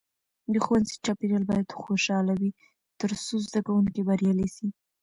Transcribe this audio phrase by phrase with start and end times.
[0.51, 2.51] د ښوونځي چاپیریال باید خوشحاله وي
[2.99, 4.67] ترڅو زده کوونکي بریالي سي.